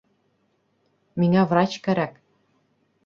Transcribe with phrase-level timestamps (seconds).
[1.23, 2.21] Миңә врач кәрәк